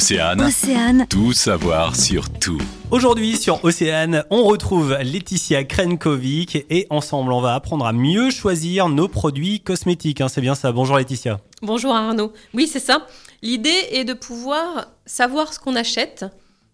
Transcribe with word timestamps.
Océane, 0.00 0.40
Océane, 0.40 1.06
tout 1.10 1.34
savoir 1.34 1.94
sur 1.94 2.30
tout. 2.30 2.56
Aujourd'hui 2.90 3.36
sur 3.36 3.62
Océane, 3.66 4.24
on 4.30 4.44
retrouve 4.44 4.94
Laetitia 4.94 5.64
Krenkovic 5.64 6.64
et 6.70 6.86
ensemble 6.88 7.34
on 7.34 7.42
va 7.42 7.54
apprendre 7.54 7.84
à 7.84 7.92
mieux 7.92 8.30
choisir 8.30 8.88
nos 8.88 9.08
produits 9.08 9.60
cosmétiques. 9.60 10.22
hein, 10.22 10.28
c'est 10.28 10.40
bien 10.40 10.54
ça. 10.54 10.72
Bonjour 10.72 10.96
Laetitia. 10.96 11.38
Bonjour 11.60 11.94
Arnaud. 11.94 12.32
Oui, 12.54 12.66
c'est 12.66 12.80
ça. 12.80 13.06
L'idée 13.42 13.88
est 13.90 14.04
de 14.04 14.14
pouvoir 14.14 14.86
savoir 15.04 15.52
ce 15.52 15.58
qu'on 15.58 15.76
achète. 15.76 16.24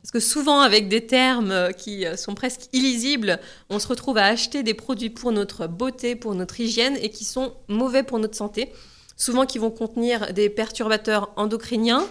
Parce 0.02 0.12
que 0.12 0.20
souvent, 0.20 0.60
avec 0.60 0.88
des 0.88 1.04
termes 1.04 1.50
euh, 1.50 1.72
qui 1.72 2.06
euh, 2.06 2.16
sont 2.16 2.36
presque 2.36 2.68
illisibles, 2.72 3.40
on 3.70 3.80
se 3.80 3.88
retrouve 3.88 4.18
à 4.18 4.26
acheter 4.26 4.62
des 4.62 4.74
produits 4.74 5.10
pour 5.10 5.32
notre 5.32 5.66
beauté, 5.66 6.14
pour 6.14 6.36
notre 6.36 6.60
hygiène 6.60 6.96
et 7.02 7.10
qui 7.10 7.24
sont 7.24 7.54
mauvais 7.66 8.04
pour 8.04 8.20
notre 8.20 8.36
santé. 8.36 8.70
Souvent 9.16 9.46
qui 9.46 9.58
vont 9.58 9.70
contenir 9.70 10.32
des 10.32 10.48
perturbateurs 10.48 11.30
endocriniens 11.34 12.06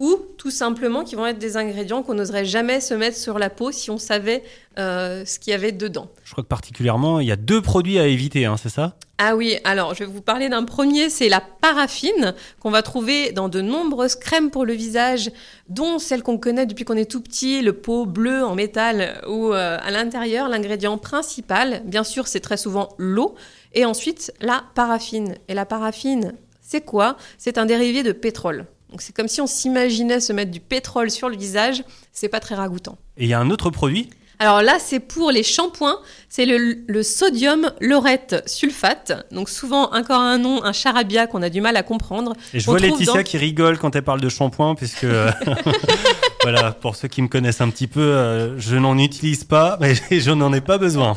ou 0.00 0.18
tout 0.38 0.50
simplement 0.50 1.04
qui 1.04 1.14
vont 1.14 1.26
être 1.26 1.38
des 1.38 1.56
ingrédients 1.56 2.02
qu'on 2.02 2.14
n'oserait 2.14 2.44
jamais 2.44 2.80
se 2.80 2.94
mettre 2.94 3.16
sur 3.16 3.38
la 3.38 3.48
peau 3.48 3.70
si 3.70 3.90
on 3.90 3.98
savait 3.98 4.42
euh, 4.78 5.24
ce 5.24 5.38
qu'il 5.38 5.52
y 5.52 5.54
avait 5.54 5.72
dedans. 5.72 6.08
Je 6.24 6.32
crois 6.32 6.42
que 6.42 6.48
particulièrement, 6.48 7.20
il 7.20 7.28
y 7.28 7.32
a 7.32 7.36
deux 7.36 7.62
produits 7.62 7.98
à 7.98 8.06
éviter, 8.06 8.44
hein, 8.44 8.56
c'est 8.56 8.68
ça? 8.68 8.96
Ah 9.18 9.36
oui, 9.36 9.58
alors 9.62 9.94
je 9.94 10.00
vais 10.00 10.10
vous 10.10 10.20
parler 10.20 10.48
d'un 10.48 10.64
premier, 10.64 11.08
c'est 11.08 11.28
la 11.28 11.40
paraffine 11.40 12.34
qu'on 12.58 12.72
va 12.72 12.82
trouver 12.82 13.30
dans 13.30 13.48
de 13.48 13.60
nombreuses 13.60 14.16
crèmes 14.16 14.50
pour 14.50 14.64
le 14.64 14.72
visage, 14.72 15.30
dont 15.68 16.00
celle 16.00 16.24
qu'on 16.24 16.38
connaît 16.38 16.66
depuis 16.66 16.84
qu'on 16.84 16.96
est 16.96 17.08
tout 17.08 17.20
petit, 17.20 17.62
le 17.62 17.74
pot 17.74 18.06
bleu 18.06 18.44
en 18.44 18.56
métal, 18.56 19.22
où 19.28 19.52
euh, 19.52 19.78
à 19.80 19.90
l'intérieur, 19.92 20.48
l'ingrédient 20.48 20.98
principal, 20.98 21.82
bien 21.84 22.02
sûr, 22.02 22.26
c'est 22.26 22.40
très 22.40 22.56
souvent 22.56 22.88
l'eau, 22.98 23.36
et 23.72 23.84
ensuite 23.84 24.32
la 24.40 24.64
paraffine. 24.74 25.36
Et 25.46 25.54
la 25.54 25.64
paraffine, 25.64 26.34
c'est 26.60 26.80
quoi? 26.80 27.16
C'est 27.38 27.56
un 27.56 27.66
dérivé 27.66 28.02
de 28.02 28.12
pétrole. 28.12 28.66
Donc 28.94 29.02
c'est 29.02 29.12
comme 29.12 29.26
si 29.26 29.40
on 29.40 29.48
s'imaginait 29.48 30.20
se 30.20 30.32
mettre 30.32 30.52
du 30.52 30.60
pétrole 30.60 31.10
sur 31.10 31.28
le 31.28 31.36
visage, 31.36 31.82
c'est 32.12 32.28
pas 32.28 32.38
très 32.38 32.54
ragoûtant. 32.54 32.96
Et 33.16 33.24
il 33.24 33.28
y 33.28 33.32
a 33.34 33.40
un 33.40 33.50
autre 33.50 33.68
produit? 33.70 34.08
Alors 34.38 34.62
là, 34.62 34.76
c'est 34.78 35.00
pour 35.00 35.32
les 35.32 35.42
shampoings, 35.42 35.98
c'est 36.28 36.46
le, 36.46 36.76
le 36.86 37.02
sodium 37.02 37.72
laurette 37.80 38.44
sulfate. 38.46 39.26
Donc 39.32 39.48
souvent, 39.48 39.92
encore 39.92 40.20
un 40.20 40.38
nom, 40.38 40.62
un 40.62 40.72
charabia 40.72 41.26
qu'on 41.26 41.42
a 41.42 41.50
du 41.50 41.60
mal 41.60 41.76
à 41.76 41.82
comprendre. 41.82 42.34
Et 42.52 42.60
je 42.60 42.68
On 42.70 42.74
vois 42.74 42.78
Laetitia 42.78 43.14
dans- 43.14 43.22
qui 43.24 43.36
rigole 43.36 43.78
quand 43.78 43.96
elle 43.96 44.02
parle 44.04 44.20
de 44.20 44.28
shampoing, 44.28 44.76
puisque 44.76 45.02
euh, 45.02 45.28
voilà, 46.42 46.70
pour 46.70 46.94
ceux 46.94 47.08
qui 47.08 47.20
me 47.20 47.26
connaissent 47.26 47.60
un 47.60 47.70
petit 47.70 47.88
peu, 47.88 48.00
euh, 48.00 48.56
je 48.60 48.76
n'en 48.76 48.96
utilise 48.96 49.42
pas, 49.42 49.76
mais 49.80 49.94
je 50.12 50.30
n'en 50.30 50.52
ai 50.52 50.60
pas 50.60 50.78
besoin. 50.78 51.16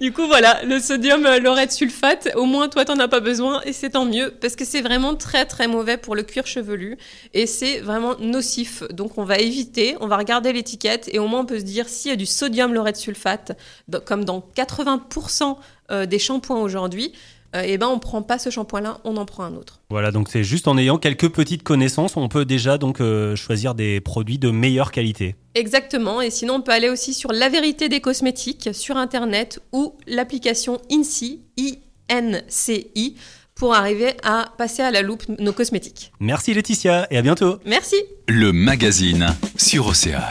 Du 0.00 0.12
coup, 0.12 0.28
voilà, 0.28 0.62
le 0.62 0.78
sodium 0.78 1.26
euh, 1.26 1.40
laurette 1.40 1.72
sulfate, 1.72 2.28
au 2.36 2.44
moins 2.44 2.68
toi, 2.68 2.84
t'en 2.84 3.00
as 3.00 3.08
pas 3.08 3.18
besoin 3.18 3.60
et 3.62 3.72
c'est 3.72 3.90
tant 3.90 4.04
mieux 4.04 4.32
parce 4.40 4.54
que 4.54 4.64
c'est 4.64 4.80
vraiment 4.80 5.16
très 5.16 5.44
très 5.44 5.66
mauvais 5.66 5.96
pour 5.96 6.14
le 6.14 6.22
cuir 6.22 6.46
chevelu 6.46 6.96
et 7.34 7.46
c'est 7.46 7.80
vraiment 7.80 8.14
nocif. 8.20 8.84
Donc 8.90 9.18
on 9.18 9.24
va 9.24 9.38
éviter, 9.38 9.96
on 10.00 10.06
va 10.06 10.16
regarder 10.16 10.52
l'étiquette 10.52 11.10
et 11.12 11.18
au 11.18 11.26
moins 11.26 11.40
on 11.40 11.46
peut 11.46 11.58
se 11.58 11.64
dire 11.64 11.88
s'il 11.88 12.12
y 12.12 12.14
a 12.14 12.16
du 12.16 12.26
sodium 12.26 12.74
laurette 12.74 12.96
sulfate, 12.96 13.58
comme 14.04 14.24
dans 14.24 14.46
80% 14.56 15.56
euh, 15.90 16.06
des 16.06 16.20
shampoings 16.20 16.60
aujourd'hui, 16.60 17.12
euh, 17.56 17.62
et 17.62 17.78
ben 17.78 17.88
on 17.88 17.98
prend 17.98 18.22
pas 18.22 18.38
ce 18.38 18.50
shampoing-là, 18.50 18.98
on 19.04 19.16
en 19.16 19.24
prend 19.24 19.44
un 19.44 19.54
autre. 19.54 19.80
Voilà, 19.90 20.10
donc 20.10 20.28
c'est 20.28 20.44
juste 20.44 20.68
en 20.68 20.76
ayant 20.76 20.98
quelques 20.98 21.30
petites 21.30 21.62
connaissances, 21.62 22.16
on 22.16 22.28
peut 22.28 22.44
déjà 22.44 22.78
donc 22.78 23.00
euh, 23.00 23.36
choisir 23.36 23.74
des 23.74 24.00
produits 24.00 24.38
de 24.38 24.50
meilleure 24.50 24.92
qualité. 24.92 25.36
Exactement, 25.54 26.20
et 26.20 26.30
sinon 26.30 26.56
on 26.56 26.60
peut 26.60 26.72
aller 26.72 26.90
aussi 26.90 27.14
sur 27.14 27.32
la 27.32 27.48
vérité 27.48 27.88
des 27.88 28.00
cosmétiques 28.00 28.70
sur 28.72 28.96
internet 28.96 29.60
ou 29.72 29.94
l'application 30.06 30.80
INCI, 30.90 31.40
I-N-C-I, 31.56 33.16
pour 33.54 33.74
arriver 33.74 34.12
à 34.22 34.52
passer 34.56 34.82
à 34.82 34.90
la 34.90 35.02
loupe 35.02 35.24
nos 35.38 35.52
cosmétiques. 35.52 36.12
Merci 36.20 36.54
Laetitia 36.54 37.08
et 37.10 37.18
à 37.18 37.22
bientôt. 37.22 37.58
Merci 37.64 37.96
Le 38.28 38.52
magazine 38.52 39.34
sur 39.56 39.88
Océane. 39.88 40.22